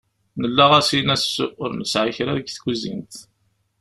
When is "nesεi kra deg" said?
1.79-2.47